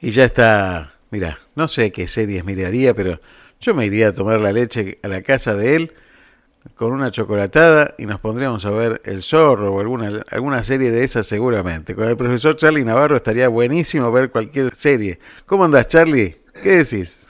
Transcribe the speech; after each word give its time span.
Y 0.00 0.10
ya 0.10 0.24
está, 0.24 0.94
mira, 1.10 1.38
no 1.54 1.68
sé 1.68 1.90
qué 1.90 2.06
series 2.06 2.44
miraría, 2.44 2.94
pero 2.94 3.20
yo 3.60 3.74
me 3.74 3.86
iría 3.86 4.08
a 4.08 4.12
tomar 4.12 4.40
la 4.40 4.52
leche 4.52 4.98
a 5.02 5.08
la 5.08 5.22
casa 5.22 5.54
de 5.54 5.76
él 5.76 5.92
con 6.74 6.92
una 6.92 7.10
chocolatada 7.10 7.94
y 7.96 8.06
nos 8.06 8.20
pondríamos 8.20 8.66
a 8.66 8.70
ver 8.70 9.00
El 9.04 9.22
Zorro 9.22 9.72
o 9.72 9.80
alguna, 9.80 10.22
alguna 10.30 10.62
serie 10.62 10.90
de 10.90 11.04
esas 11.04 11.26
seguramente. 11.26 11.94
Con 11.94 12.08
el 12.08 12.16
profesor 12.16 12.56
Charlie 12.56 12.84
Navarro 12.84 13.16
estaría 13.16 13.48
buenísimo 13.48 14.10
ver 14.12 14.30
cualquier 14.30 14.74
serie. 14.74 15.18
¿Cómo 15.46 15.64
andás, 15.64 15.86
Charlie? 15.86 16.36
¿Qué 16.62 16.76
decís? 16.76 17.28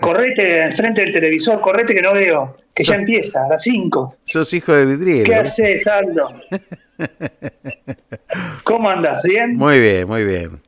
Correte 0.00 0.62
enfrente 0.62 1.02
del 1.02 1.12
televisor, 1.12 1.60
correte 1.60 1.94
que 1.94 2.02
no 2.02 2.12
veo, 2.12 2.56
que 2.74 2.82
ya 2.82 2.96
empieza, 2.96 3.44
a 3.44 3.48
las 3.48 3.62
5. 3.62 4.16
Sos 4.24 4.52
hijo 4.52 4.72
de 4.72 4.86
vidriero. 4.86 5.24
¿Qué 5.24 5.34
haces, 5.34 5.86
Aldo? 5.86 6.28
¿Cómo 8.64 8.90
andas? 8.90 9.22
¿Bien? 9.22 9.54
Muy 9.54 9.80
bien, 9.80 10.08
muy 10.08 10.24
bien. 10.24 10.60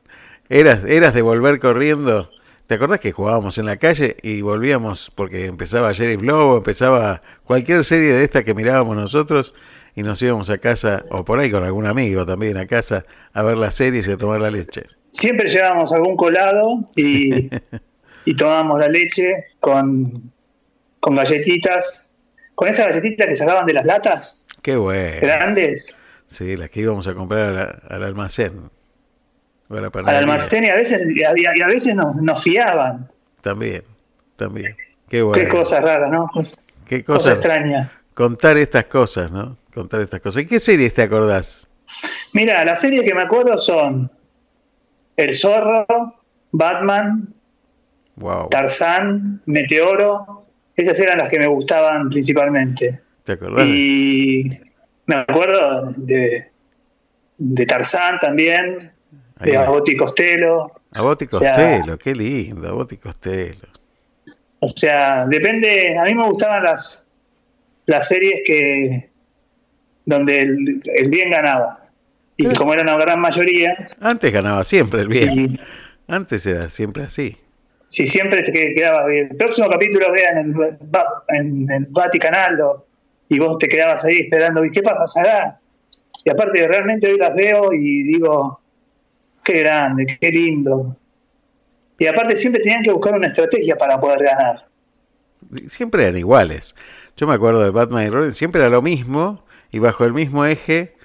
¿Eras, 0.53 0.83
eras 0.83 1.13
de 1.13 1.21
volver 1.21 1.59
corriendo? 1.59 2.29
¿Te 2.67 2.75
acordás 2.75 2.99
que 2.99 3.13
jugábamos 3.13 3.57
en 3.57 3.65
la 3.67 3.77
calle 3.77 4.17
y 4.21 4.41
volvíamos 4.41 5.09
porque 5.15 5.45
empezaba 5.45 5.93
Jerry 5.93 6.17
Blow, 6.17 6.57
empezaba 6.57 7.21
cualquier 7.45 7.85
serie 7.85 8.11
de 8.11 8.25
esta 8.25 8.43
que 8.43 8.53
mirábamos 8.53 8.97
nosotros 8.97 9.53
y 9.95 10.03
nos 10.03 10.21
íbamos 10.21 10.49
a 10.49 10.57
casa, 10.57 11.03
o 11.09 11.23
por 11.23 11.39
ahí 11.39 11.49
con 11.49 11.63
algún 11.63 11.85
amigo 11.85 12.25
también 12.25 12.57
a 12.57 12.67
casa, 12.67 13.05
a 13.31 13.43
ver 13.43 13.55
las 13.55 13.75
series 13.75 14.09
y 14.09 14.11
a 14.11 14.17
tomar 14.17 14.41
la 14.41 14.51
leche? 14.51 14.87
Siempre 15.11 15.47
llevábamos 15.47 15.93
algún 15.93 16.17
colado 16.17 16.91
y, 16.97 17.49
y 18.25 18.35
tomábamos 18.35 18.77
la 18.81 18.89
leche 18.89 19.31
con, 19.61 20.33
con 20.99 21.15
galletitas, 21.15 22.13
con 22.55 22.67
esas 22.67 22.89
galletitas 22.89 23.25
que 23.25 23.37
sacaban 23.37 23.65
de 23.65 23.71
las 23.71 23.85
latas. 23.85 24.45
Qué 24.61 24.75
bueno. 24.75 25.21
Grandes. 25.21 25.95
Sí, 26.25 26.57
las 26.57 26.69
que 26.69 26.81
íbamos 26.81 27.07
a 27.07 27.13
comprar 27.13 27.83
al 27.87 28.03
almacén 28.03 28.69
al 29.77 30.15
almacén 30.15 30.63
y 30.65 30.69
a 30.69 30.75
veces, 30.75 31.03
y 31.15 31.23
a, 31.23 31.67
veces 31.67 31.95
nos, 31.95 32.43
fiaban. 32.43 33.09
También, 33.41 33.83
también. 34.35 34.75
Qué, 35.09 35.21
bueno. 35.21 35.41
Qué 35.41 35.47
cosa 35.47 35.79
rara, 35.81 36.09
¿no? 36.09 36.29
Qué 36.87 37.03
cosa, 37.03 37.33
extraña. 37.33 37.91
Contar 38.13 38.57
estas 38.57 38.85
cosas, 38.85 39.31
¿no? 39.31 39.57
Contar 39.73 40.01
estas 40.01 40.21
cosas. 40.21 40.43
¿Y 40.43 40.45
qué 40.45 40.59
series 40.59 40.93
te 40.93 41.03
acordás? 41.03 41.69
Mira, 42.33 42.63
las 42.65 42.81
series 42.81 43.03
que 43.03 43.13
me 43.13 43.23
acuerdo 43.23 43.57
son 43.57 44.11
El 45.15 45.35
Zorro, 45.35 45.85
Batman, 46.51 47.33
Tarzán, 48.49 49.41
Meteoro. 49.45 50.45
Esas 50.75 50.99
eran 50.99 51.17
las 51.17 51.29
que 51.29 51.39
me 51.39 51.47
gustaban 51.47 52.09
principalmente. 52.09 53.01
¿Te 53.23 53.33
acordás? 53.33 53.67
Y 53.67 54.59
me 55.05 55.15
acuerdo 55.15 55.91
de, 55.97 56.51
de 57.37 57.65
Tarzán 57.65 58.19
también, 58.19 58.91
de 59.43 59.57
Agoti 59.57 59.95
Costello. 59.95 60.71
Agoti 60.91 61.27
Costello, 61.27 61.97
qué 61.97 62.13
lindo, 62.13 62.67
Agoti 62.67 62.97
Costello. 62.97 63.67
O 64.59 64.69
sea, 64.69 65.25
depende, 65.25 65.97
a 65.97 66.03
mí 66.03 66.13
me 66.13 66.25
gustaban 66.25 66.63
las, 66.63 67.05
las 67.85 68.07
series 68.07 68.41
que 68.45 69.09
donde 70.05 70.37
el, 70.37 71.09
bien 71.09 71.31
ganaba. 71.31 71.87
Y 72.37 72.47
como 72.53 72.73
era 72.73 72.83
una 72.83 72.97
gran 72.97 73.19
mayoría... 73.19 73.91
Antes 73.99 74.31
ganaba 74.31 74.63
siempre 74.63 75.01
el 75.01 75.07
bien. 75.07 75.59
Antes 76.07 76.45
era 76.45 76.69
siempre 76.69 77.03
así. 77.03 77.37
Sí, 77.87 78.07
siempre 78.07 78.41
te 78.43 78.73
quedaba 78.73 79.05
bien. 79.07 79.27
El 79.31 79.37
próximo 79.37 79.69
capítulo 79.69 80.11
vean 80.11 80.37
en 80.37 80.55
el, 80.55 80.77
en 81.29 81.71
el 81.71 81.85
Vaticanal 81.89 82.57
y 83.27 83.39
vos 83.39 83.57
te 83.57 83.67
quedabas 83.67 84.03
ahí 84.05 84.19
esperando, 84.19 84.63
¿y 84.63 84.71
qué 84.71 84.81
pasará? 84.81 85.59
Y 86.23 86.29
aparte, 86.29 86.67
realmente 86.67 87.11
hoy 87.11 87.17
las 87.17 87.35
veo 87.35 87.73
y 87.73 88.03
digo, 88.03 88.60
Qué 89.51 89.59
grande, 89.59 90.17
qué 90.19 90.29
lindo. 90.29 90.95
Y 91.99 92.07
aparte 92.07 92.35
siempre 92.35 92.61
tenían 92.61 92.83
que 92.83 92.91
buscar 92.91 93.13
una 93.15 93.27
estrategia 93.27 93.75
para 93.75 93.99
poder 93.99 94.23
ganar. 94.23 94.67
Siempre 95.69 96.03
eran 96.03 96.17
iguales. 96.17 96.75
Yo 97.17 97.27
me 97.27 97.33
acuerdo 97.33 97.61
de 97.63 97.69
Batman 97.71 98.07
y 98.07 98.09
Robin, 98.09 98.33
siempre 98.33 98.61
era 98.61 98.69
lo 98.69 98.81
mismo 98.81 99.43
y 99.71 99.79
bajo 99.79 100.05
el 100.05 100.13
mismo 100.13 100.45
eje 100.45 100.95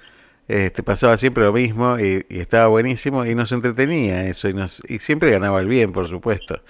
este, 0.47 0.81
pasaba 0.81 1.17
siempre 1.17 1.43
lo 1.43 1.51
mismo 1.51 1.99
y, 1.99 2.25
estaba 2.29 2.67
buenísimo 2.67 3.25
y 3.25 3.35
nos 3.35 3.51
entretenía 3.51 4.27
eso 4.27 4.47
y, 4.47 4.53
nos, 4.53 4.81
y 4.87 4.99
siempre 4.99 5.31
ganaba 5.31 5.59
el 5.59 5.67
bien, 5.67 5.91
por 5.91 6.07
supuesto. 6.07 6.61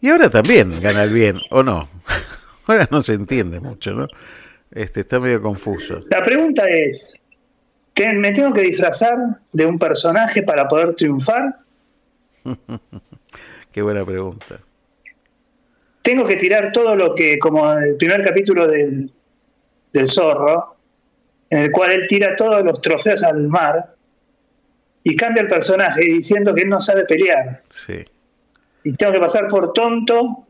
Y 0.00 0.10
ahora 0.10 0.28
también 0.28 0.78
gana 0.80 1.04
el 1.04 1.12
bien, 1.12 1.40
¿o 1.50 1.62
no? 1.62 1.88
ahora 2.66 2.86
no 2.90 3.02
se 3.02 3.14
entiende 3.14 3.60
mucho, 3.60 3.92
¿no? 3.92 4.08
Este, 4.70 5.00
está 5.00 5.20
medio 5.20 5.40
confuso. 5.40 6.04
La 6.10 6.22
pregunta 6.22 6.64
es, 6.68 7.18
¿Me 7.96 8.32
tengo 8.32 8.52
que 8.52 8.62
disfrazar 8.62 9.16
de 9.52 9.66
un 9.66 9.78
personaje 9.78 10.42
para 10.42 10.66
poder 10.66 10.96
triunfar? 10.96 11.58
Qué 13.72 13.82
buena 13.82 14.04
pregunta. 14.04 14.60
Tengo 16.02 16.26
que 16.26 16.36
tirar 16.36 16.72
todo 16.72 16.96
lo 16.96 17.14
que, 17.14 17.38
como 17.38 17.72
el 17.72 17.96
primer 17.96 18.24
capítulo 18.24 18.66
del, 18.66 19.10
zorro, 20.06 20.76
en 21.50 21.58
el 21.60 21.70
cual 21.70 21.92
él 21.92 22.06
tira 22.08 22.34
todos 22.36 22.64
los 22.64 22.80
trofeos 22.80 23.22
al 23.22 23.46
mar 23.46 23.94
y 25.04 25.14
cambia 25.14 25.42
el 25.42 25.48
personaje 25.48 26.02
diciendo 26.02 26.54
que 26.54 26.62
él 26.62 26.68
no 26.68 26.80
sabe 26.80 27.04
pelear. 27.04 27.62
Sí. 27.68 28.04
Y 28.82 28.92
tengo 28.94 29.12
que 29.12 29.20
pasar 29.20 29.48
por 29.48 29.72
tonto 29.72 30.46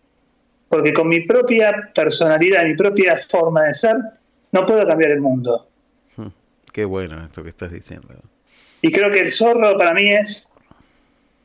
porque 0.68 0.92
con 0.92 1.08
mi 1.08 1.20
propia 1.20 1.92
personalidad, 1.94 2.64
mi 2.64 2.74
propia 2.74 3.16
forma 3.16 3.64
de 3.64 3.74
ser, 3.74 3.96
no 4.50 4.66
puedo 4.66 4.86
cambiar 4.86 5.12
el 5.12 5.20
mundo. 5.20 5.68
Qué 6.74 6.84
bueno 6.84 7.24
esto 7.24 7.44
que 7.44 7.50
estás 7.50 7.70
diciendo. 7.70 8.08
Y 8.82 8.90
creo 8.90 9.08
que 9.08 9.20
el 9.20 9.32
zorro 9.32 9.78
para 9.78 9.94
mí 9.94 10.10
es, 10.10 10.52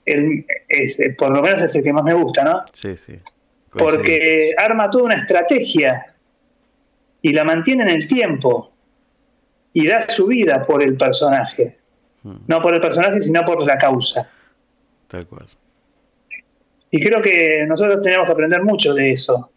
el, 0.03 0.43
por 1.19 1.29
lo 1.29 1.43
menos 1.43 1.61
es 1.61 1.75
el 1.75 1.83
que 1.83 1.93
más 1.93 2.03
me 2.03 2.15
gusta, 2.15 2.43
¿no? 2.43 2.63
Sí, 2.73 2.97
sí. 2.97 3.19
Porque 3.69 4.55
arma 4.57 4.89
toda 4.89 5.03
una 5.03 5.13
estrategia 5.17 6.15
y 7.21 7.31
la 7.31 7.43
mantiene 7.43 7.83
en 7.83 7.89
el 7.89 8.07
tiempo 8.07 8.73
y 9.71 9.85
da 9.85 10.09
su 10.09 10.25
vida 10.25 10.65
por 10.65 10.81
el 10.81 10.97
personaje. 10.97 11.77
Hmm. 12.23 12.37
No 12.47 12.59
por 12.59 12.73
el 12.73 12.81
personaje, 12.81 13.21
sino 13.21 13.45
por 13.45 13.63
la 13.67 13.77
causa. 13.77 14.31
Tal 15.07 15.27
cual. 15.27 15.45
Y 16.89 16.99
creo 16.99 17.21
que 17.21 17.67
nosotros 17.67 18.01
tenemos 18.01 18.25
que 18.25 18.31
aprender 18.31 18.63
mucho 18.63 18.95
de 18.95 19.11
eso. 19.11 19.51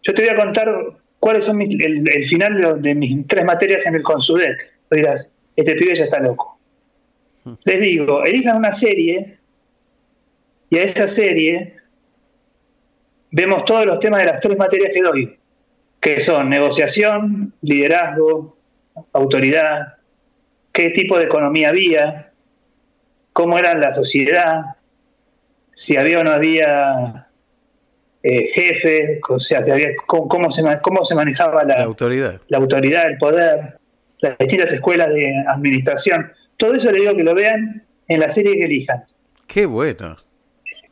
Yo 0.00 0.14
te 0.14 0.22
voy 0.22 0.30
a 0.30 0.36
contar 0.36 0.99
¿cuáles 1.20 1.44
son 1.44 1.60
el, 1.60 2.24
final 2.24 2.82
de, 2.82 2.94
mis 2.94 3.26
tres 3.26 3.44
materias 3.44 3.86
en 3.86 3.94
el 3.94 4.02
Consudet? 4.02 4.72
Dirás, 4.90 5.34
este 5.54 5.74
pibe 5.74 5.94
ya 5.94 6.04
está 6.04 6.18
loco. 6.18 6.58
Les 7.64 7.80
digo, 7.80 8.24
elijan 8.24 8.56
una 8.56 8.72
serie 8.72 9.38
y 10.70 10.78
a 10.78 10.82
esa 10.82 11.06
serie 11.06 11.76
vemos 13.30 13.64
todos 13.64 13.86
los 13.86 14.00
temas 14.00 14.20
de 14.20 14.26
las 14.26 14.40
tres 14.40 14.58
materias 14.58 14.90
que 14.92 15.02
doy, 15.02 15.38
que 16.00 16.20
son 16.20 16.50
negociación, 16.50 17.54
liderazgo, 17.62 18.56
autoridad, 19.12 19.98
qué 20.72 20.90
tipo 20.90 21.18
de 21.18 21.24
economía 21.24 21.70
había, 21.70 22.32
cómo 23.32 23.58
era 23.58 23.74
la 23.74 23.94
sociedad, 23.94 24.76
si 25.72 25.96
había 25.96 26.20
o 26.20 26.24
no 26.24 26.32
había 26.32 27.29
eh, 28.22 28.48
jefe, 28.52 29.20
o 29.28 29.40
sea, 29.40 29.62
cómo, 30.06 30.50
se, 30.50 30.62
cómo 30.82 31.04
se 31.04 31.14
manejaba 31.14 31.64
la, 31.64 31.84
autoridad. 31.84 32.40
la 32.48 32.58
autoridad, 32.58 33.06
el 33.08 33.16
poder, 33.16 33.78
las 34.18 34.36
distintas 34.38 34.72
escuelas 34.72 35.12
de 35.14 35.32
administración. 35.48 36.30
Todo 36.58 36.74
eso 36.74 36.90
le 36.92 37.00
digo 37.00 37.16
que 37.16 37.22
lo 37.22 37.34
vean 37.34 37.82
en 38.08 38.20
la 38.20 38.28
serie 38.28 38.56
que 38.56 38.64
elijan. 38.64 39.04
Qué 39.46 39.64
bueno, 39.64 40.18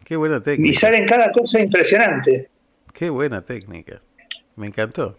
qué 0.04 0.16
buena 0.16 0.42
técnica. 0.42 0.72
Y 0.72 0.74
salen 0.74 1.06
cada 1.06 1.30
cosa 1.30 1.60
impresionante. 1.60 2.48
Qué 2.94 3.10
buena 3.10 3.42
técnica, 3.42 4.00
me 4.56 4.68
encantó. 4.68 5.18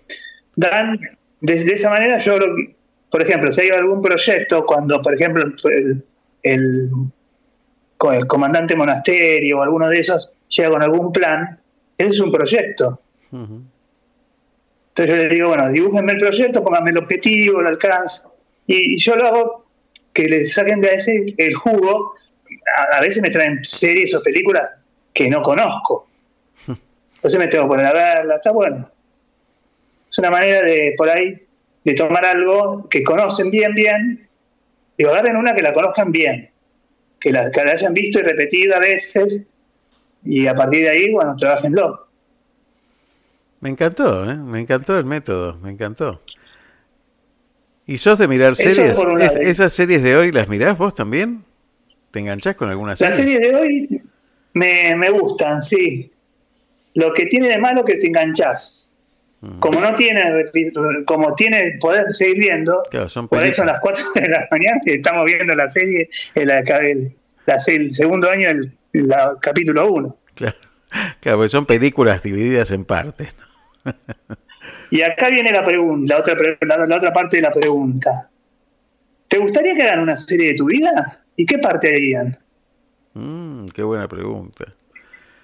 Dan, 0.56 1.00
de, 1.42 1.54
esa 1.54 1.92
manera 1.92 2.18
yo, 2.18 2.40
por 3.12 3.22
ejemplo, 3.22 3.52
si 3.52 3.62
hay 3.62 3.70
algún 3.70 4.02
proyecto, 4.02 4.66
cuando 4.66 5.00
por 5.02 5.14
ejemplo 5.14 5.44
el, 5.44 6.04
el, 6.42 6.90
el 8.12 8.28
comandante 8.28 8.76
monasterio 8.76 9.60
o 9.60 9.62
alguno 9.62 9.88
de 9.90 10.00
esos 10.00 10.32
llega 10.50 10.72
con 10.72 10.82
algún 10.82 11.12
plan, 11.12 11.60
es 12.00 12.20
un 12.20 12.32
proyecto. 12.32 13.00
Entonces 13.32 13.68
yo 14.96 15.16
les 15.16 15.30
digo, 15.30 15.50
bueno, 15.50 15.70
dibújenme 15.70 16.14
el 16.14 16.18
proyecto, 16.18 16.64
pónganme 16.64 16.92
el 16.92 16.98
objetivo, 16.98 17.60
el 17.60 17.68
alcance, 17.68 18.28
y, 18.66 18.98
yo 18.98 19.16
lo 19.16 19.28
hago 19.28 19.66
que 20.14 20.28
les 20.28 20.54
saquen 20.54 20.82
de 20.82 20.94
ese 20.94 21.36
el 21.38 21.54
jugo. 21.54 22.16
A, 22.94 23.02
veces 23.02 23.22
me 23.22 23.30
traen 23.30 23.64
series 23.64 24.14
o 24.16 24.24
películas 24.24 24.74
que 25.14 25.30
no 25.30 25.42
conozco. 25.42 26.08
Entonces 26.68 27.40
me 27.40 27.48
tengo 27.48 27.66
que 27.66 27.70
poner 27.70 27.86
a 27.86 27.94
verla, 27.94 28.36
está 28.36 28.52
bueno. 28.52 28.90
Es 30.10 30.18
una 30.18 30.32
manera 30.32 30.62
de, 30.64 30.94
por 30.98 31.10
ahí, 31.10 31.46
de 31.84 31.94
tomar 31.94 32.26
algo 32.26 32.88
que 32.90 33.04
conocen 33.04 33.52
bien, 33.52 33.76
bien, 33.76 34.28
y 34.98 35.04
agarren 35.04 35.36
una 35.36 35.54
que 35.54 35.62
la 35.62 35.74
conozcan 35.74 36.12
bien, 36.12 36.50
que 37.20 37.32
la, 37.32 37.52
que 37.52 37.64
la 37.64 37.72
hayan 37.74 37.94
visto 37.94 38.20
y 38.20 38.24
repetido 38.24 38.76
a 38.76 38.80
veces, 38.80 39.44
y 40.26 40.48
a 40.48 40.56
partir 40.56 40.82
de 40.84 40.90
ahí, 40.90 41.12
bueno, 41.12 41.36
trabajenlo. 41.38 42.08
Me 43.62 43.70
encantó, 43.70 44.30
¿eh? 44.30 44.36
me 44.36 44.60
encantó 44.62 44.98
el 44.98 45.06
método, 45.06 45.58
me 45.62 45.72
encantó. 45.72 46.22
¿Y 47.86 47.98
sos 47.98 48.18
de 48.20 48.28
mirar 48.28 48.56
series? 48.56 48.98
¿Esas 49.42 49.74
series 49.74 50.04
de 50.04 50.16
hoy 50.16 50.32
las 50.32 50.48
mirás 50.48 50.78
vos 50.78 50.94
también? 50.94 51.44
¿Te 52.12 52.20
enganchás 52.20 52.56
con 52.56 52.70
alguna 52.70 52.96
serie? 52.96 53.10
Las 53.10 53.18
series 53.18 53.40
de 53.42 53.56
hoy 53.56 54.02
me, 54.54 54.96
me 54.96 55.10
gustan, 55.10 55.62
sí. 55.62 56.12
Lo 56.94 57.14
que 57.14 57.26
tiene 57.26 57.48
de 57.50 57.58
malo 57.58 57.84
que 57.84 57.96
te 57.96 58.08
enganchás. 58.08 58.92
Mm. 59.42 59.60
Como 59.60 59.80
no 59.82 59.96
tiene, 59.96 60.22
como 61.06 61.34
tiene 61.36 61.78
poder 61.80 62.14
seguir 62.14 62.40
viendo, 62.40 62.84
Claro, 62.92 63.10
son 63.10 63.28
por 63.28 63.44
eso 63.44 63.64
a 63.64 63.66
las 63.66 63.80
4 63.80 64.04
de 64.16 64.28
la 64.30 64.48
mañana 64.52 64.80
que 64.84 64.96
estamos 64.96 65.26
viendo 65.26 65.56
la 65.56 65.68
serie, 65.70 66.10
el, 66.36 66.50
el- 66.52 67.14
la- 67.46 67.58
el 67.68 67.92
segundo 67.94 68.30
año, 68.30 68.50
el, 68.50 68.72
la- 68.94 69.36
capítulo 69.42 69.92
1. 69.92 70.18
Claro, 70.36 70.56
claro, 71.20 71.38
porque 71.40 71.50
son 71.50 71.66
películas 71.66 72.24
divididas 72.24 72.72
en 72.72 72.86
partes. 72.86 73.34
¿no? 73.86 73.94
Y 74.92 75.02
acá 75.02 75.30
viene 75.30 75.52
la 75.52 75.64
pregunta, 75.64 76.14
la 76.16 76.20
otra, 76.22 76.36
pre- 76.36 76.58
la, 76.62 76.86
la 76.86 76.96
otra 76.98 77.14
parte 77.14 77.38
de 77.38 77.44
la 77.44 77.52
pregunta. 77.52 78.30
¿Te 79.28 79.38
gustaría 79.38 79.76
que 79.76 79.84
hagan 79.84 80.00
una 80.00 80.18
serie 80.18 80.50
de 80.50 80.56
tu 80.56 80.66
vida? 80.66 81.22
¿Y 81.36 81.46
qué 81.46 81.60
parte 81.60 81.90
harían? 81.90 82.38
Mm, 83.14 83.68
qué 83.68 83.84
buena 83.84 84.08
pregunta. 84.08 84.66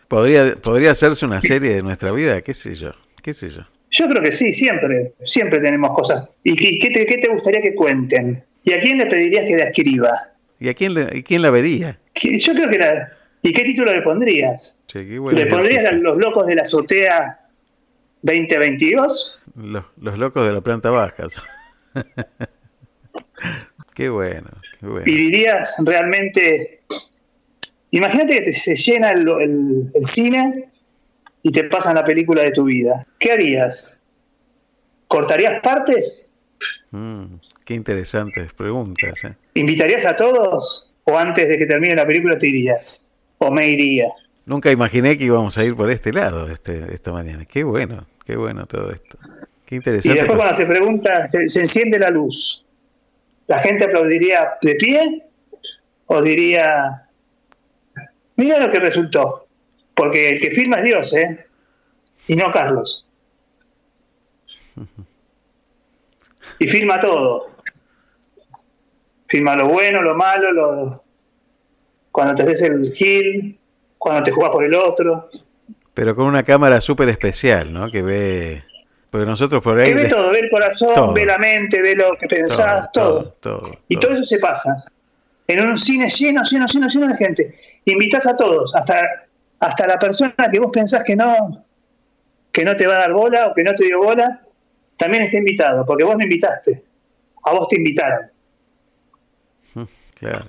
¿Podría, 0.07 0.55
¿Podría 0.55 0.91
hacerse 0.91 1.25
una 1.25 1.41
serie 1.41 1.75
de 1.75 1.83
nuestra 1.83 2.11
vida? 2.11 2.41
¿Qué 2.41 2.53
sé 2.53 2.73
yo? 2.75 2.91
¿Qué 3.21 3.33
sé 3.33 3.49
yo? 3.49 3.61
Yo 3.91 4.07
creo 4.07 4.21
que 4.21 4.31
sí, 4.31 4.51
siempre, 4.53 5.13
siempre 5.23 5.59
tenemos 5.59 5.93
cosas. 5.93 6.27
¿Y 6.43 6.55
qué, 6.55 6.79
qué 6.79 6.89
te, 6.93 7.05
qué 7.05 7.17
te 7.19 7.27
gustaría 7.29 7.61
que 7.61 7.73
cuenten? 7.75 8.43
¿Y 8.63 8.73
a 8.73 8.79
quién 8.79 8.97
le 8.97 9.05
pedirías 9.05 9.45
que 9.45 9.55
la 9.57 9.65
escriba? 9.65 10.29
¿Y 10.59 10.69
a 10.69 10.73
quién, 10.73 10.93
le- 10.95 11.09
y 11.17 11.23
quién 11.23 11.41
la 11.43 11.49
vería? 11.51 11.99
Yo 12.15 12.53
creo 12.53 12.69
que 12.69 12.77
la... 12.79 13.11
¿Y 13.45 13.53
qué 13.53 13.63
título 13.63 13.93
le 13.93 14.01
pondrías? 14.01 14.79
Che, 14.87 15.03
¿Le 15.03 15.45
pondrías 15.45 15.85
a. 15.85 15.91
Los 15.91 16.17
Locos 16.17 16.47
de 16.47 16.55
la 16.55 16.63
Azotea 16.63 17.41
2022? 18.23 19.39
Los, 19.55 19.85
los 20.01 20.17
locos 20.17 20.45
de 20.47 20.53
la 20.53 20.61
planta 20.61 20.89
baja. 20.89 21.27
qué 23.93 24.09
bueno, 24.09 24.49
qué 24.79 24.85
bueno. 24.87 25.03
Y 25.05 25.15
dirías 25.15 25.75
realmente... 25.85 26.81
Imagínate 27.91 28.33
que 28.33 28.41
te- 28.41 28.53
se 28.53 28.75
llena 28.75 29.11
el, 29.11 29.27
el- 29.29 29.91
el 29.93 30.05
cine 30.05 30.69
y 31.43 31.51
te 31.51 31.63
pasan 31.65 31.95
la 31.95 32.03
película 32.03 32.43
de 32.43 32.51
tu 32.51 32.65
vida. 32.65 33.05
¿Qué 33.19 33.31
harías? 33.31 34.01
¿Cortarías 35.07 35.61
partes? 35.61 36.29
Mm, 36.91 37.35
qué 37.63 37.73
interesantes 37.75 38.53
preguntas. 38.53 39.23
¿eh? 39.23 39.35
¿Invitarías 39.53 40.05
a 40.05 40.15
todos? 40.17 40.91
¿O 41.05 41.17
antes 41.17 41.47
de 41.47 41.57
que 41.59 41.67
termine 41.67 41.95
la 41.95 42.07
película 42.07 42.37
te 42.37 42.47
irías? 42.47 43.11
¿O 43.37 43.51
me 43.51 43.69
iría? 43.69 44.07
Nunca 44.45 44.71
imaginé 44.71 45.17
que 45.17 45.25
íbamos 45.25 45.57
a 45.57 45.63
ir 45.63 45.75
por 45.75 45.89
este 45.89 46.13
lado 46.13 46.49
este, 46.49 46.93
esta 46.93 47.11
mañana. 47.11 47.45
Qué 47.45 47.63
bueno, 47.63 48.05
qué 48.25 48.35
bueno 48.35 48.65
todo 48.65 48.91
esto. 48.91 49.17
Qué 49.65 49.75
Y 49.75 49.77
interesante. 49.77 50.17
después 50.19 50.37
cuando 50.37 50.55
se 50.55 50.65
pregunta, 50.65 51.27
se, 51.27 51.49
se 51.49 51.61
enciende 51.61 51.97
la 51.97 52.11
luz, 52.11 52.63
¿la 53.47 53.57
gente 53.59 53.85
aplaudiría 53.85 54.53
de 54.61 54.75
pie? 54.75 55.25
¿O 56.05 56.21
diría, 56.21 57.07
mira 58.35 58.59
lo 58.59 58.71
que 58.71 58.79
resultó? 58.79 59.47
Porque 59.95 60.29
el 60.33 60.39
que 60.39 60.51
firma 60.51 60.77
es 60.77 60.83
Dios, 60.83 61.13
¿eh? 61.15 61.47
Y 62.27 62.35
no 62.35 62.51
Carlos. 62.51 63.07
Y 66.59 66.67
firma 66.67 66.99
todo. 67.01 67.51
Firma 69.27 69.55
lo 69.57 69.67
bueno, 69.67 70.01
lo 70.01 70.15
malo, 70.15 70.51
lo... 70.53 71.03
cuando 72.15 72.33
te 72.33 72.43
haces 72.43 72.61
el 72.61 72.93
gil, 72.93 73.59
cuando 73.97 74.23
te 74.23 74.31
jugás 74.31 74.49
por 74.49 74.63
el 74.63 74.73
otro. 74.73 75.29
Pero 75.93 76.15
con 76.15 76.27
una 76.27 76.43
cámara 76.43 76.79
súper 76.79 77.09
especial, 77.09 77.73
¿no? 77.73 77.91
Que 77.91 78.01
ve... 78.01 78.63
Porque 79.09 79.25
nosotros 79.25 79.61
por 79.61 79.77
ahí... 79.77 79.87
Que 79.87 79.95
ve 79.95 80.05
todo, 80.05 80.31
ve 80.31 80.39
el 80.39 80.49
corazón, 80.49 80.93
Todo. 80.95 81.13
ve 81.13 81.25
la 81.25 81.37
mente, 81.37 81.81
ve 81.81 81.93
lo 81.93 82.15
que 82.17 82.27
pensás, 82.27 82.89
todo. 82.93 83.33
todo, 83.41 83.59
todo, 83.59 83.79
Y 83.89 83.97
todo 83.97 84.13
eso 84.13 84.23
se 84.23 84.39
pasa. 84.39 84.85
En 85.45 85.69
un 85.69 85.77
cine 85.77 86.09
lleno, 86.09 86.41
lleno, 86.49 86.65
lleno, 86.67 86.87
lleno 86.87 87.07
de 87.09 87.15
gente. 87.17 87.59
Invitas 87.83 88.25
a 88.27 88.37
todos, 88.37 88.73
hasta, 88.73 89.25
hasta 89.59 89.85
la 89.85 89.99
persona 89.99 90.33
que 90.49 90.59
vos 90.59 90.71
pensás 90.71 91.03
que 91.03 91.17
no, 91.17 91.65
que 92.53 92.63
no 92.63 92.77
te 92.77 92.87
va 92.87 92.95
a 92.95 92.99
dar 92.99 93.11
bola 93.11 93.47
o 93.47 93.53
que 93.53 93.63
no 93.63 93.75
te 93.75 93.83
dio 93.83 94.01
bola, 94.01 94.41
también 94.95 95.23
está 95.23 95.37
invitado, 95.37 95.85
porque 95.85 96.05
vos 96.05 96.15
me 96.15 96.23
invitaste. 96.23 96.81
A 97.43 97.51
vos 97.51 97.67
te 97.67 97.75
invitaron. 97.75 98.31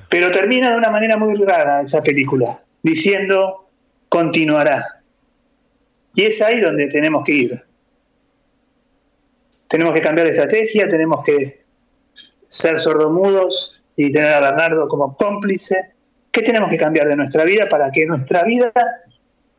Pero 0.09 0.31
termina 0.31 0.71
de 0.71 0.77
una 0.77 0.91
manera 0.91 1.17
muy 1.17 1.35
rara 1.37 1.83
esa 1.83 2.03
película, 2.03 2.63
diciendo 2.83 3.69
continuará. 4.09 5.03
Y 6.15 6.23
es 6.23 6.41
ahí 6.41 6.61
donde 6.61 6.87
tenemos 6.89 7.25
que 7.25 7.33
ir. 7.33 7.63
Tenemos 9.69 9.95
que 9.95 10.01
cambiar 10.01 10.27
de 10.27 10.33
estrategia, 10.33 10.89
tenemos 10.89 11.25
que 11.25 11.65
ser 12.49 12.81
sordomudos 12.81 13.83
y 13.97 14.13
tener 14.13 14.33
a 14.33 14.41
Bernardo 14.41 14.89
como 14.89 15.17
cómplice. 15.17 15.95
¿Qué 16.31 16.43
tenemos 16.43 16.71
que 16.71 16.79
cambiar 16.79 17.09
de 17.09 17.17
nuestra 17.17 17.45
vida 17.45 17.69
para 17.69 17.91
que 17.91 18.07
nuestra 18.07 18.45
vida 18.45 18.73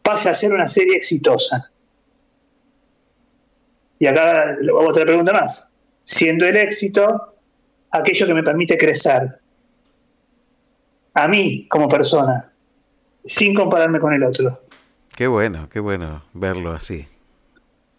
pase 0.01 0.29
a 0.29 0.35
ser 0.35 0.53
una 0.53 0.67
serie 0.67 0.95
exitosa? 0.95 1.71
Y 3.99 4.07
acá 4.07 4.57
otra 4.73 5.03
pregunta 5.03 5.33
más. 5.33 5.67
Siendo 6.03 6.45
el 6.45 6.55
éxito 6.55 7.33
aquello 7.91 8.27
que 8.27 8.33
me 8.33 8.43
permite 8.43 8.77
crecer, 8.77 9.39
a 11.17 11.27
mí 11.27 11.65
como 11.67 11.89
persona, 11.89 12.51
sin 13.25 13.55
compararme 13.55 13.99
con 13.99 14.13
el 14.13 14.23
otro. 14.23 14.61
Qué 15.15 15.25
bueno, 15.25 15.67
qué 15.67 15.79
bueno 15.79 16.23
verlo 16.33 16.71
así. 16.71 17.07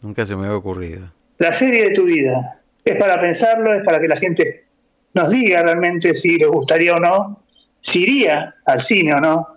Nunca 0.00 0.25
se 0.25 0.37
me 0.37 0.47
había 0.47 0.56
ocurrido. 0.56 1.11
La 1.38 1.53
serie 1.53 1.88
de 1.88 1.94
tu 1.94 2.05
vida 2.05 2.61
es 2.85 2.97
para 2.97 3.20
pensarlo, 3.20 3.75
es 3.75 3.82
para 3.82 4.00
que 4.00 4.06
la 4.06 4.17
gente 4.17 4.67
nos 5.15 5.31
diga 5.31 5.62
realmente 5.62 6.15
si 6.15 6.38
les 6.38 6.47
gustaría 6.47 6.94
o 6.94 7.00
no, 7.00 7.43
si 7.81 8.05
iría 8.05 8.55
al 8.65 8.81
cine 8.81 9.15
o 9.15 9.21
no. 9.21 9.49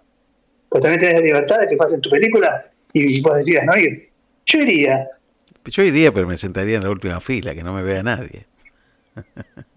Pues 0.68 0.82
también 0.82 1.00
tenés 1.00 1.16
la 1.16 1.22
libertad 1.22 1.60
de 1.60 1.68
que 1.68 1.78
pasen 1.78 2.02
tu 2.02 2.10
película 2.10 2.66
y 2.94 3.22
vos 3.22 3.38
decidas 3.38 3.66
no 3.68 3.78
ir. 3.78 4.10
Yo 4.48 4.60
iría. 4.60 5.08
Yo 5.66 5.84
iría, 5.84 6.12
pero 6.12 6.26
me 6.26 6.38
sentaría 6.40 6.78
en 6.78 6.84
la 6.84 6.90
última 6.90 7.20
fila, 7.20 7.54
que 7.54 7.62
no 7.62 7.74
me 7.74 7.84
vea 7.84 8.02
nadie. 8.02 8.48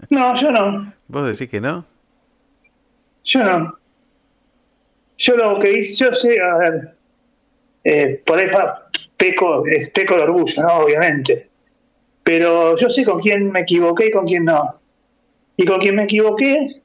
No, 0.08 0.34
yo 0.36 0.50
no. 0.50 0.90
¿Vos 1.08 1.26
decís 1.26 1.50
que 1.50 1.60
no? 1.60 1.84
Yo 3.24 3.42
no. 3.42 3.78
Yo 5.16 5.36
lo 5.36 5.58
que 5.58 5.78
hice, 5.78 6.04
yo 6.04 6.12
sé, 6.12 6.40
a 6.40 6.56
ver, 6.58 6.94
eh, 7.84 8.22
por 8.24 8.38
ahí 8.38 8.48
peco, 9.16 9.64
peco 9.92 10.16
de 10.16 10.22
orgullo, 10.22 10.62
¿no? 10.62 10.74
Obviamente. 10.78 11.50
Pero 12.22 12.76
yo 12.76 12.88
sé 12.88 13.04
con 13.04 13.20
quién 13.20 13.50
me 13.50 13.60
equivoqué 13.60 14.06
y 14.06 14.10
con 14.10 14.26
quién 14.26 14.44
no. 14.44 14.80
Y 15.56 15.64
con 15.64 15.78
quién 15.78 15.94
me 15.94 16.04
equivoqué, 16.04 16.82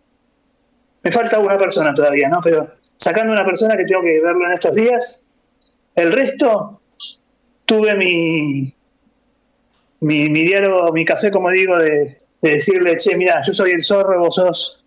me 1.01 1.11
falta 1.11 1.39
una 1.39 1.57
persona 1.57 1.93
todavía, 1.93 2.29
¿no? 2.29 2.39
Pero 2.41 2.71
sacando 2.97 3.33
una 3.33 3.45
persona 3.45 3.77
que 3.77 3.85
tengo 3.85 4.01
que 4.03 4.21
verlo 4.21 4.45
en 4.45 4.51
estos 4.51 4.75
días, 4.75 5.23
el 5.95 6.11
resto 6.11 6.81
tuve 7.65 7.95
mi, 7.95 8.73
mi, 10.01 10.29
mi 10.29 10.43
diálogo, 10.43 10.91
mi 10.91 11.05
café, 11.05 11.31
como 11.31 11.49
digo, 11.49 11.77
de, 11.77 12.21
de 12.41 12.51
decirle, 12.51 12.97
che, 12.97 13.15
mira, 13.15 13.41
yo 13.45 13.53
soy 13.53 13.71
el 13.71 13.83
zorro, 13.83 14.19
vos 14.19 14.35
sos 14.35 14.83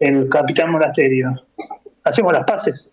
el 0.00 0.28
capitán 0.28 0.70
monasterio. 0.72 1.46
Hacemos 2.04 2.32
las 2.32 2.44
paces. 2.44 2.92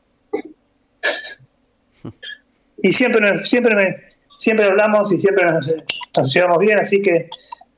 Y 2.81 2.91
siempre, 2.93 3.39
siempre, 3.41 3.75
me, 3.75 3.95
siempre 4.37 4.65
hablamos 4.65 5.11
y 5.11 5.17
siempre 5.19 5.45
nos, 5.45 5.73
nos 6.17 6.33
llevamos 6.33 6.59
bien, 6.59 6.79
así 6.79 7.01
que 7.01 7.29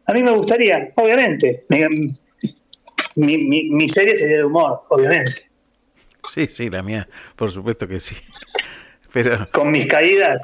a 0.05 0.13
mí 0.13 0.24
me 0.24 0.31
gustaría, 0.31 0.91
obviamente, 0.96 1.65
mi, 1.69 3.38
mi, 3.38 3.69
mi- 3.69 3.89
serie 3.89 4.15
sería 4.15 4.38
de 4.38 4.46
humor, 4.46 4.84
obviamente, 4.89 5.43
Sí, 6.29 6.48
sí, 6.48 6.69
la 6.69 6.81
mía, 6.84 7.07
por 7.38 7.51
supuesto 7.51 7.88
que 7.88 8.00
sí. 8.01 8.15
Pero 9.13 9.39
con 9.53 9.72
mis 9.72 9.86
caídas, 9.88 10.41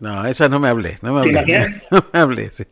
no, 0.00 0.26
esa 0.26 0.48
no 0.48 0.58
me 0.58 0.68
hablé, 0.68 0.96
no 1.02 1.12
me 1.12 1.30
¿Te 1.30 1.38
hablé. 1.38 1.82
No 1.90 2.04
me 2.12 2.18
hablé. 2.18 2.50
sí. 2.52 2.64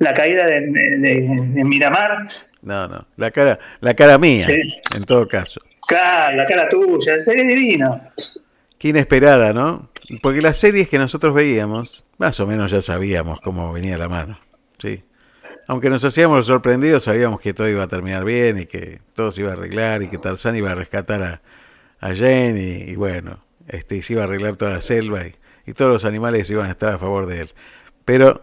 La, 0.00 0.10
la 0.10 0.14
caída 0.16 0.46
de, 0.46 0.60
de- 0.62 1.50
de 1.54 1.64
Miramar, 1.64 2.26
No, 2.62 2.88
no, 2.88 3.06
la 3.16 3.30
cara, 3.30 3.58
la 3.80 3.94
cara 3.94 4.18
mía, 4.18 4.44
Sí. 4.44 4.60
en 4.96 5.04
todo 5.04 5.28
caso. 5.28 5.60
claro, 5.86 6.36
la 6.36 6.46
cara 6.46 6.68
tuya, 6.68 7.20
sería 7.20 7.44
divino. 7.44 8.00
Qué 8.78 8.88
inesperada, 8.88 9.52
¿no? 9.52 9.90
Porque 10.22 10.40
las 10.42 10.56
series 10.56 10.88
que 10.88 10.98
nosotros 10.98 11.32
veíamos, 11.34 12.04
más 12.18 12.40
o 12.40 12.46
menos 12.46 12.70
ya 12.72 12.80
sabíamos 12.80 13.40
cómo 13.40 13.72
venía 13.72 13.96
la 13.96 14.08
mano, 14.08 14.40
sí. 14.78 15.04
Aunque 15.68 15.88
nos 15.88 16.04
hacíamos 16.04 16.38
los 16.38 16.46
sorprendidos, 16.46 17.04
sabíamos 17.04 17.40
que 17.40 17.54
todo 17.54 17.68
iba 17.68 17.84
a 17.84 17.88
terminar 17.88 18.24
bien 18.24 18.58
y 18.58 18.66
que 18.66 19.00
todo 19.14 19.30
se 19.30 19.42
iba 19.42 19.50
a 19.50 19.52
arreglar 19.52 20.02
y 20.02 20.08
que 20.08 20.18
Tarzán 20.18 20.56
iba 20.56 20.72
a 20.72 20.74
rescatar 20.74 21.22
a, 21.22 21.42
a 22.00 22.08
Jane 22.14 22.60
y, 22.86 22.90
y 22.90 22.96
bueno, 22.96 23.44
este, 23.68 23.96
y 23.96 24.02
se 24.02 24.14
iba 24.14 24.22
a 24.22 24.24
arreglar 24.24 24.56
toda 24.56 24.72
la 24.72 24.80
selva 24.80 25.24
y, 25.26 25.34
y 25.66 25.72
todos 25.74 25.92
los 25.92 26.04
animales 26.04 26.50
iban 26.50 26.66
a 26.66 26.72
estar 26.72 26.92
a 26.94 26.98
favor 26.98 27.26
de 27.26 27.42
él. 27.42 27.52
Pero 28.04 28.42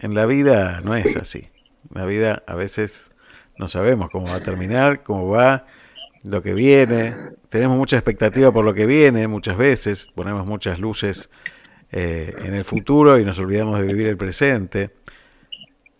en 0.00 0.14
la 0.14 0.26
vida 0.26 0.80
no 0.82 0.94
es 0.94 1.16
así. 1.16 1.48
En 1.90 2.00
la 2.00 2.06
vida 2.06 2.42
a 2.46 2.54
veces 2.54 3.12
no 3.56 3.68
sabemos 3.68 4.10
cómo 4.10 4.26
va 4.26 4.36
a 4.36 4.42
terminar, 4.42 5.02
cómo 5.02 5.28
va, 5.28 5.66
lo 6.24 6.42
que 6.42 6.54
viene. 6.54 7.14
Tenemos 7.48 7.76
mucha 7.76 7.96
expectativa 7.96 8.52
por 8.52 8.64
lo 8.64 8.74
que 8.74 8.86
viene 8.86 9.26
muchas 9.28 9.56
veces, 9.56 10.10
ponemos 10.14 10.46
muchas 10.46 10.78
luces 10.78 11.30
eh, 11.90 12.32
en 12.44 12.54
el 12.54 12.64
futuro 12.64 13.18
y 13.18 13.24
nos 13.24 13.38
olvidamos 13.38 13.78
de 13.80 13.86
vivir 13.86 14.06
el 14.06 14.16
presente. 14.16 14.90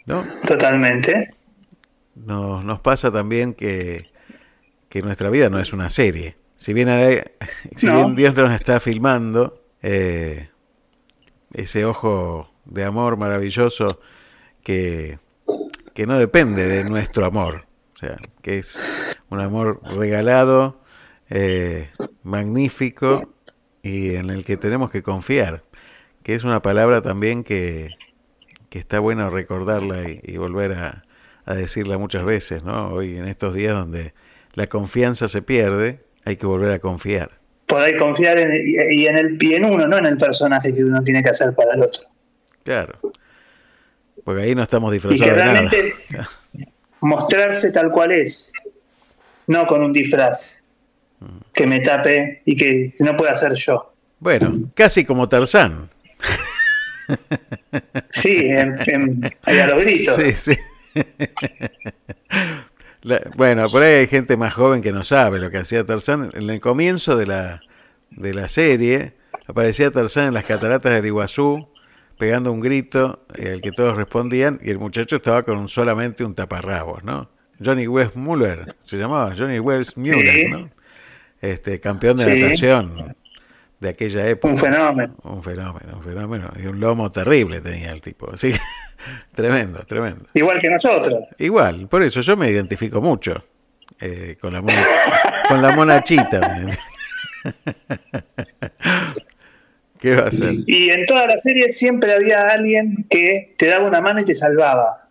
¿No? 0.07 0.25
Totalmente. 0.47 1.35
Nos, 2.15 2.65
nos 2.65 2.81
pasa 2.81 3.11
también 3.11 3.55
que 3.55 4.11
que 4.89 5.03
nuestra 5.03 5.31
vida 5.31 5.49
no 5.49 5.59
es 5.59 5.73
una 5.73 5.91
serie. 5.91 6.37
Si 6.57 6.73
bien, 6.73 6.89
si 7.77 7.89
bien 7.89 8.17
Dios 8.17 8.35
nos 8.35 8.51
está 8.53 8.81
filmando, 8.81 9.63
eh, 9.83 10.51
ese 11.53 11.85
ojo 11.85 12.51
de 12.69 12.85
amor 12.85 13.17
maravilloso 13.17 14.01
que, 14.63 15.19
que 15.95 16.07
no 16.07 16.19
depende 16.19 16.67
de 16.67 16.89
nuestro 16.89 17.25
amor, 17.25 17.67
o 17.95 17.99
sea, 17.99 18.17
que 18.43 18.59
es 18.59 18.83
un 19.31 19.41
amor 19.41 19.81
regalado, 19.97 20.81
eh, 21.31 21.91
magnífico 22.23 23.35
y 23.83 24.15
en 24.15 24.31
el 24.31 24.45
que 24.45 24.57
tenemos 24.57 24.91
que 24.91 25.03
confiar, 25.03 25.63
que 26.23 26.35
es 26.35 26.45
una 26.45 26.63
palabra 26.63 27.03
también 27.03 27.45
que, 27.45 27.91
que 28.71 28.79
está 28.79 28.99
bueno 28.99 29.31
recordarla 29.31 30.09
y, 30.09 30.37
volver 30.37 30.73
a, 30.73 31.05
a, 31.45 31.55
decirla 31.55 31.99
muchas 31.99 32.25
veces, 32.25 32.63
¿no? 32.63 32.93
Hoy 32.93 33.17
en 33.17 33.27
estos 33.27 33.55
días 33.55 33.75
donde 33.75 34.15
la 34.55 34.67
confianza 34.69 35.29
se 35.29 35.43
pierde, 35.43 36.01
hay 36.25 36.37
que 36.37 36.47
volver 36.47 36.73
a 36.73 36.79
confiar. 36.79 37.39
Poder 37.67 37.99
confiar 37.99 38.39
en, 38.39 38.51
y, 38.67 39.07
en 39.07 39.17
el 39.17 39.43
y 39.43 39.55
en 39.55 39.65
uno, 39.65 39.87
no 39.87 39.99
en 39.99 40.07
el 40.07 40.17
personaje 40.17 40.75
que 40.75 40.85
uno 40.85 41.03
tiene 41.03 41.23
que 41.23 41.29
hacer 41.31 41.55
para 41.55 41.75
el 41.75 41.83
otro. 41.83 42.05
Claro. 42.65 42.99
Porque 44.25 44.43
ahí 44.43 44.55
no 44.55 44.63
estamos 44.63 44.93
disfrazados 44.93 45.37
de 45.37 45.45
nada. 45.45 45.71
mostrarse 47.01 47.71
tal 47.71 47.91
cual 47.91 48.13
es, 48.13 48.53
no 49.47 49.67
con 49.67 49.83
un 49.83 49.93
disfraz 49.93 50.63
que 51.53 51.67
me 51.67 51.81
tape 51.81 52.43
y 52.45 52.57
que 52.57 52.95
no 53.01 53.17
pueda 53.17 53.35
ser 53.37 53.55
yo. 53.55 53.93
Bueno, 54.21 54.71
casi 54.75 55.05
como 55.05 55.29
Tarzán. 55.29 55.91
Sí, 58.11 58.37
en, 58.37 58.75
a 59.45 59.67
los 59.67 59.83
gritos. 59.83 60.17
Sí, 60.17 60.33
sí. 60.35 60.59
bueno, 63.35 63.71
por 63.71 63.83
ahí 63.83 63.95
hay 63.95 64.07
gente 64.07 64.37
más 64.37 64.53
joven 64.53 64.83
que 64.83 64.93
no 64.93 65.05
sabe 65.05 65.39
lo 65.39 65.51
que 65.51 65.57
hacía 65.57 65.87
Tarzán. 65.87 66.31
En 66.35 66.51
el 66.51 66.61
comienzo 66.61 67.17
de 67.17 67.27
la, 67.27 67.63
de 68.11 68.35
la 68.35 68.49
serie 68.49 69.15
aparecía 69.47 69.91
Tarzán 69.91 70.29
en 70.29 70.35
las 70.35 70.45
cataratas 70.45 70.93
del 70.93 71.07
Iguazú 71.07 71.67
pegando 72.19 72.53
un 72.53 72.61
grito 72.61 73.25
eh, 73.35 73.53
al 73.55 73.61
que 73.61 73.73
todos 73.73 73.97
respondían 73.97 74.59
y 74.61 74.71
el 74.71 74.79
muchacho 74.79 75.17
estaba 75.17 75.43
con 75.45 75.69
solamente 75.69 76.25
un 76.25 76.35
taparrabos, 76.35 77.05
¿no? 77.05 77.31
Johnny 77.65 77.87
West 77.87 78.15
Muller, 78.15 78.77
se 78.85 78.99
llamaba 78.99 79.35
Johnny 79.37 79.59
West 79.59 79.97
Muller, 79.97 80.51
¿no? 80.51 80.71
Este, 81.41 81.81
campeón 81.81 82.17
de 82.17 82.41
natación 82.41 83.17
de 83.81 83.89
aquella 83.89 84.29
época. 84.29 84.53
Un 84.53 84.59
fenómeno. 84.59 85.15
Un 85.23 85.43
fenómeno, 85.43 85.97
un 85.97 86.03
fenómeno. 86.03 86.53
Y 86.61 86.67
un 86.67 86.81
lomo 86.81 87.11
terrible 87.11 87.61
tenía 87.61 87.93
el 87.93 88.01
tipo. 88.01 88.33
Así 88.33 88.53
tremendo, 89.35 89.81
tremendo. 89.85 90.27
Igual 90.35 90.61
que 90.61 90.69
nosotros. 90.69 91.25
Igual, 91.39 91.89
por 91.89 92.03
eso 92.03 92.21
yo 92.21 92.37
me 92.37 92.51
identifico 92.51 93.01
mucho 93.01 93.45
eh, 94.01 94.37
con, 94.41 94.53
la 94.53 94.63
con 95.49 95.63
la 95.63 95.71
monachita. 95.73 96.67
¿Qué 99.99 100.15
va 100.15 100.25
a 100.25 100.29
hacer? 100.29 100.55
Y 100.67 100.91
en 100.91 101.07
toda 101.07 101.27
la 101.27 101.39
serie 101.41 101.71
siempre 101.71 102.13
había 102.13 102.49
alguien 102.49 103.07
que 103.11 103.55
te 103.57 103.67
daba 103.67 103.87
una 103.87 104.01
mano 104.01 104.21
y 104.21 104.25
te 104.25 104.35
salvaba. 104.35 105.09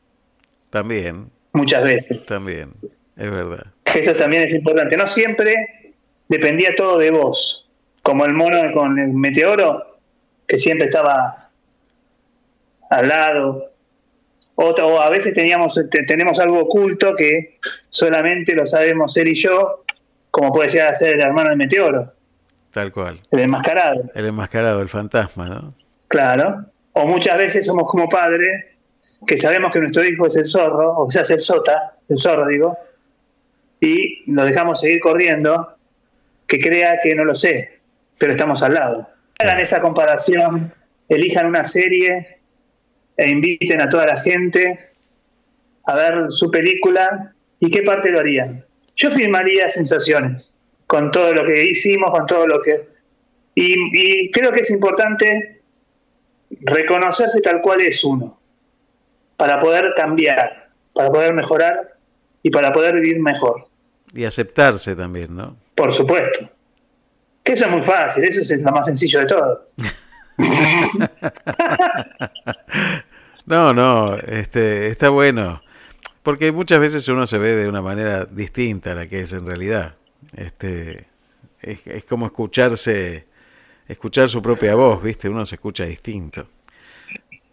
También. 0.70 1.30
Muchas 1.54 1.84
veces. 1.84 2.26
También, 2.26 2.72
es 3.16 3.32
verdad. 3.32 3.68
Eso 3.86 4.14
también 4.14 4.44
es 4.44 4.54
importante. 4.54 4.96
No 4.96 5.08
siempre 5.08 5.94
dependía 6.28 6.76
todo 6.76 7.00
de 7.00 7.12
vos. 7.12 7.70
Como 8.04 8.26
el 8.26 8.34
mono 8.34 8.72
con 8.74 9.00
el 9.00 9.14
meteoro, 9.14 10.00
que 10.46 10.60
siempre 10.60 10.86
estaba 10.86 11.50
al 12.90 13.08
lado. 13.08 13.72
O, 14.56 15.02
a 15.02 15.10
veces 15.10 15.34
teníamos, 15.36 15.80
tenemos 16.08 16.40
algo 16.40 16.62
oculto 16.62 17.16
que 17.16 17.60
solamente 17.90 18.56
lo 18.56 18.66
sabemos 18.66 19.16
él 19.18 19.28
y 19.28 19.36
yo, 19.36 19.84
como 20.32 20.52
puede 20.52 20.72
llegar 20.72 20.90
a 20.90 20.96
ser 20.96 21.16
el 21.16 21.22
hermano 21.22 21.50
del 21.50 21.60
meteoro. 21.60 22.14
Tal 22.78 22.92
cual. 22.92 23.20
El 23.32 23.40
enmascarado. 23.40 24.04
El 24.14 24.28
enmascarado, 24.28 24.84
el 24.84 24.88
fantasma, 24.88 25.50
¿no? 25.50 25.74
Claro. 26.10 26.68
O 26.94 27.08
muchas 27.08 27.36
veces 27.36 27.66
somos 27.66 27.88
como 27.88 28.08
padres 28.08 28.66
que 29.26 29.36
sabemos 29.36 29.72
que 29.72 29.80
nuestro 29.80 30.06
hijo 30.06 30.28
es 30.28 30.36
el 30.36 30.46
zorro, 30.46 30.96
o 30.96 31.10
sea, 31.10 31.24
es 31.24 31.32
el 31.32 31.42
sota, 31.42 31.96
el 32.08 32.20
zorro 32.20 32.46
digo, 32.48 32.78
y 33.80 34.32
lo 34.32 34.46
dejamos 34.46 34.80
seguir 34.80 35.00
corriendo, 35.00 35.76
que 36.46 36.60
crea 36.60 37.00
que 37.02 37.16
no 37.16 37.26
lo 37.26 37.34
sé, 37.34 37.80
pero 38.20 38.34
estamos 38.34 38.62
al 38.62 38.76
lado. 38.76 39.10
Hagan 39.40 39.60
esa 39.60 39.82
comparación, 39.82 40.72
elijan 41.10 41.48
una 41.48 41.64
serie 41.64 42.42
e 43.18 43.28
inviten 43.28 43.82
a 43.82 43.90
toda 43.90 44.06
la 44.06 44.18
gente 44.18 44.92
a 45.84 45.96
ver 45.96 46.30
su 46.30 46.52
película 46.52 47.34
y 47.60 47.72
qué 47.72 47.82
parte 47.82 48.12
lo 48.12 48.20
harían. 48.20 48.64
Yo 48.96 49.10
filmaría 49.10 49.72
sensaciones 49.72 50.57
con 50.88 51.12
todo 51.12 51.34
lo 51.34 51.46
que 51.46 51.66
hicimos, 51.66 52.10
con 52.12 52.26
todo 52.26 52.48
lo 52.48 52.62
que... 52.62 52.88
Y, 53.54 54.32
creo 54.32 54.52
que 54.52 54.62
es 54.62 54.72
importante 54.72 55.62
reconocerse 56.62 57.42
tal 57.42 57.62
cual 57.62 57.82
es 57.82 58.04
uno, 58.04 58.40
para 59.36 59.60
poder 59.60 59.94
cambiar, 59.96 60.70
para 60.94 61.12
poder 61.12 61.34
mejorar 61.34 61.98
y 62.42 62.50
para 62.50 62.72
poder 62.72 62.96
vivir 62.96 63.20
mejor. 63.20 63.68
Y 64.14 64.24
aceptarse 64.24 64.96
también, 64.96 65.36
¿no? 65.36 65.58
Por 65.76 65.92
supuesto. 65.92 66.50
Que 67.44 67.54
eso 67.54 67.66
es 67.66 67.72
muy 67.72 67.82
fácil, 67.82 68.24
eso 68.24 68.42
es 68.42 68.62
lo 68.62 68.72
más 68.72 68.86
sencillo 68.86 69.22
de 69.22 69.26
todo. 69.26 69.68
no, 73.46 73.74
no, 73.74 74.16
este, 74.16 74.88
está 74.88 75.10
bueno. 75.10 75.62
Porque 76.24 76.52
muchas 76.52 76.80
veces 76.80 77.08
uno 77.08 77.26
se 77.26 77.38
ve 77.38 77.56
de 77.56 77.68
una 77.68 77.82
manera 77.82 78.26
distinta 78.26 78.92
a 78.92 78.96
la 78.96 79.08
que 79.08 79.22
es 79.22 79.34
en 79.34 79.46
realidad. 79.46 79.97
Este, 80.36 81.08
es, 81.62 82.04
como 82.06 82.26
escucharse, 82.26 83.26
escuchar 83.88 84.30
su 84.30 84.42
propia 84.42 84.76
voz, 84.76 85.02
¿viste? 85.02 85.30
Uno 85.30 85.46
se 85.46 85.56
escucha 85.56 85.86
distinto. 85.86 86.48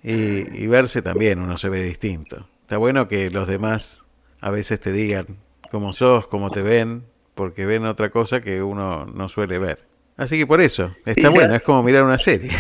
Y, 0.03 0.67
verse 0.67 1.01
también 1.01 1.39
uno 1.39 1.57
se 1.57 1.71
ve 1.71 1.83
distinto. 1.83 2.47
Está 2.61 2.77
bueno 2.77 3.09
que 3.09 3.31
los 3.31 3.49
demás 3.49 4.03
a 4.41 4.51
veces 4.51 4.79
te 4.79 4.93
digan 4.93 5.27
cómo 5.71 5.95
sos, 5.95 6.27
cómo 6.27 6.51
te 6.51 6.61
ven, 6.61 7.05
porque 7.35 7.65
ven 7.65 7.87
otra 7.87 8.11
cosa 8.11 8.43
que 8.43 8.63
uno 8.63 9.07
no 9.07 9.29
suele 9.31 9.59
ver. 9.59 9.79
Así 10.17 10.39
que 10.39 10.47
por 10.47 10.61
eso, 10.61 10.95
está 11.07 11.31
bueno, 11.31 11.55
es 11.55 11.63
como 11.63 11.83
mirar 11.83 12.05
una 12.05 12.19
serie. 12.19 12.51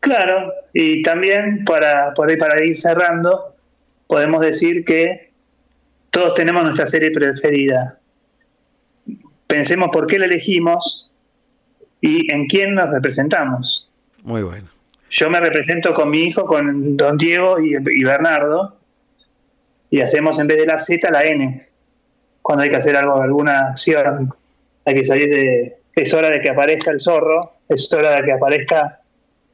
Claro, 0.00 0.52
y 0.72 1.00
también 1.02 1.64
para, 1.64 2.12
por 2.14 2.28
ahí, 2.28 2.36
para 2.36 2.64
ir 2.64 2.76
cerrando, 2.76 3.54
podemos 4.08 4.40
decir 4.40 4.84
que 4.84 5.30
todos 6.10 6.34
tenemos 6.34 6.64
nuestra 6.64 6.88
serie 6.88 7.12
preferida 7.12 8.00
pensemos 9.52 9.90
por 9.92 10.06
qué 10.06 10.18
la 10.18 10.24
elegimos 10.24 11.10
y 12.00 12.32
en 12.32 12.46
quién 12.46 12.74
nos 12.74 12.88
representamos. 12.88 13.90
Muy 14.22 14.42
bueno. 14.42 14.66
Yo 15.10 15.28
me 15.28 15.40
represento 15.40 15.92
con 15.92 16.08
mi 16.08 16.22
hijo, 16.22 16.46
con 16.46 16.96
don 16.96 17.18
Diego 17.18 17.60
y, 17.60 18.02
Bernardo, 18.02 18.78
y 19.90 20.00
hacemos 20.00 20.38
en 20.38 20.46
vez 20.46 20.56
de 20.56 20.64
la 20.64 20.78
Z 20.78 21.06
la 21.10 21.24
N. 21.24 21.68
Cuando 22.40 22.64
hay 22.64 22.70
que 22.70 22.76
hacer 22.76 22.96
algo, 22.96 23.20
alguna 23.20 23.68
acción, 23.68 24.34
hay 24.86 24.94
que 24.94 25.04
salir 25.04 25.28
de... 25.28 25.76
Es 25.96 26.14
hora 26.14 26.30
de 26.30 26.40
que 26.40 26.48
aparezca 26.48 26.90
el 26.90 26.98
zorro, 26.98 27.56
es 27.68 27.92
hora 27.92 28.16
de 28.16 28.22
que 28.22 28.32
aparezca, 28.32 29.00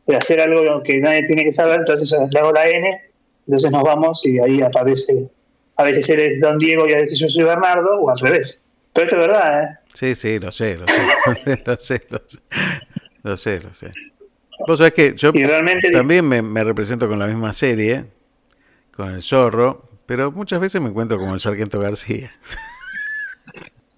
de 0.07 0.15
hacer 0.15 0.41
algo 0.41 0.81
que 0.85 1.01
nadie 1.01 1.27
tiene 1.27 1.43
que 1.43 1.51
saber, 1.51 1.81
entonces 1.81 2.17
le 2.31 2.39
hago 2.39 2.53
la 2.53 2.69
N, 2.69 3.01
entonces 3.49 3.73
nos 3.73 3.83
vamos 3.83 4.25
y 4.25 4.39
ahí 4.39 4.63
aparece, 4.63 5.27
a 5.75 5.83
veces 5.83 6.09
él 6.11 6.21
es 6.21 6.41
don 6.41 6.57
Diego 6.57 6.87
y 6.89 6.93
a 6.93 6.99
veces 6.99 7.19
yo 7.19 7.29
soy 7.29 7.43
Bernardo, 7.43 8.01
o 8.01 8.11
al 8.11 8.19
revés. 8.21 8.63
Pero 8.93 9.07
esto 9.07 9.21
es 9.21 9.29
verdad, 9.29 9.63
¿eh? 9.65 9.79
Sí, 9.99 10.15
sí, 10.15 10.39
lo 10.39 10.53
sé, 10.53 10.77
lo 10.79 10.87
sé, 10.87 11.61
lo 11.67 11.77
sé, 11.77 12.03
lo 13.25 13.37
sé, 13.37 13.61
lo 13.61 13.75
sé, 13.75 13.91
Vos 14.65 14.79
sabés 14.79 14.93
que 14.93 15.15
yo 15.17 15.33
también 15.91 16.25
me, 16.25 16.63
represento 16.63 17.09
con 17.09 17.19
la 17.19 17.27
misma 17.27 17.53
serie, 17.53 18.05
con 18.93 19.13
el 19.13 19.25
zorro, 19.25 19.89
pero 20.07 20.31
muchas 20.31 20.61
veces 20.61 20.81
me 20.81 20.91
encuentro 20.91 21.19
como 21.19 21.35
el 21.35 21.41
sargento 21.41 21.81
García. 21.81 22.33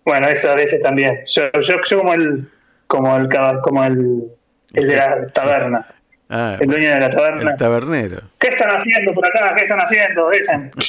Bueno, 0.02 0.28
eso 0.28 0.50
a 0.50 0.54
veces 0.54 0.80
también. 0.80 1.21
Yo, 1.26 1.42
yo, 1.61 1.99
como 1.99 2.14
el 2.14 2.50
como 2.87 3.19
el 3.19 3.28
como 3.61 3.85
el, 3.85 4.33
el 4.73 4.87
de 4.87 4.97
la 4.97 5.26
taberna. 5.28 5.87
Ah, 6.30 6.57
el 6.59 6.66
dueño 6.66 6.88
de 6.95 7.00
la 7.00 7.11
taberna. 7.11 7.50
El 7.50 7.57
tabernero. 7.59 8.23
¿Qué 8.38 8.49
están 8.49 8.71
haciendo 8.71 9.12
por 9.12 9.26
acá? 9.26 9.54
¿Qué 9.54 9.64
están 9.64 9.80
haciendo? 9.80 10.30
Dejen. 10.30 10.71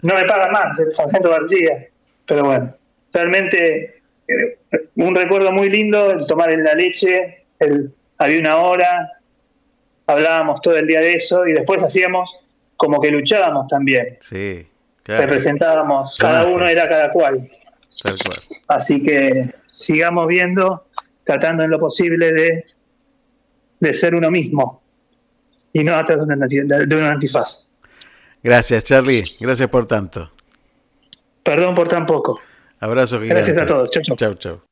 No 0.00 0.14
me 0.14 0.24
pagan 0.24 0.52
más 0.52 0.78
el 0.78 0.94
sargento 0.94 1.28
García. 1.28 1.88
Pero 2.24 2.44
bueno, 2.44 2.74
realmente 3.12 4.01
un 4.96 5.14
recuerdo 5.14 5.52
muy 5.52 5.70
lindo, 5.70 6.12
el 6.12 6.26
tomar 6.26 6.50
en 6.50 6.64
la 6.64 6.74
leche, 6.74 7.44
el, 7.58 7.92
había 8.18 8.40
una 8.40 8.56
hora, 8.58 9.12
hablábamos 10.06 10.60
todo 10.60 10.76
el 10.76 10.86
día 10.86 11.00
de 11.00 11.14
eso 11.14 11.46
y 11.46 11.52
después 11.52 11.82
hacíamos 11.82 12.30
como 12.76 13.00
que 13.00 13.10
luchábamos 13.10 13.68
también. 13.68 14.18
Sí, 14.20 14.66
Representábamos, 15.04 16.16
cada 16.18 16.46
uno 16.46 16.66
era 16.68 16.88
cada 16.88 17.12
cual. 17.12 17.48
Así 18.68 19.02
que 19.02 19.52
sigamos 19.66 20.28
viendo, 20.28 20.86
tratando 21.24 21.64
en 21.64 21.70
lo 21.70 21.80
posible 21.80 22.32
de, 22.32 22.66
de 23.80 23.94
ser 23.94 24.14
uno 24.14 24.30
mismo 24.30 24.82
y 25.72 25.82
no 25.82 25.94
atrás 25.94 26.20
de 26.26 26.96
un 26.96 27.04
antifaz. 27.04 27.68
Gracias, 28.42 28.84
Charlie. 28.84 29.24
Gracias 29.40 29.68
por 29.68 29.86
tanto. 29.86 30.30
Perdón 31.42 31.74
por 31.74 31.88
tan 31.88 32.06
poco. 32.06 32.40
Abrazo 32.82 33.20
gigante. 33.20 33.34
Gracias 33.34 33.58
a 33.58 33.66
todos. 33.66 33.90
Chau, 33.90 34.02
chau. 34.02 34.16
Chau, 34.16 34.34
chau. 34.34 34.71